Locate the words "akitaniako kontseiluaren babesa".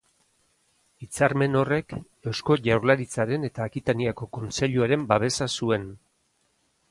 3.71-5.49